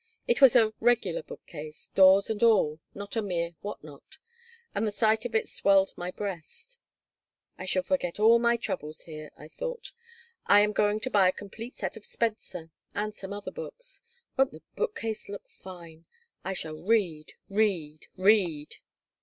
[0.25, 4.17] It was a "regular" bookcase, doors and all, not a mere "what not,"
[4.73, 6.79] and the sight of it swelled my breast
[7.59, 9.91] "I shall forget all my troubles here," I thought.
[10.47, 14.01] "I am going to buy a complete set of Spencer and some other books.
[14.37, 16.05] Won't the bookcase look fine!
[16.43, 18.77] I shall read, read, read."